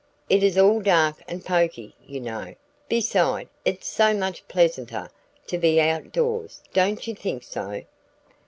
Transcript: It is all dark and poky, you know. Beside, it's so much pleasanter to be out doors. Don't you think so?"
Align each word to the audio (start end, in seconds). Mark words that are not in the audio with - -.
It 0.29 0.41
is 0.41 0.57
all 0.57 0.81
dark 0.81 1.17
and 1.27 1.45
poky, 1.45 1.93
you 2.03 2.19
know. 2.19 2.55
Beside, 2.89 3.47
it's 3.63 3.85
so 3.87 4.15
much 4.15 4.47
pleasanter 4.47 5.11
to 5.45 5.57
be 5.59 5.79
out 5.79 6.11
doors. 6.11 6.63
Don't 6.73 7.05
you 7.05 7.13
think 7.13 7.43
so?" 7.43 7.83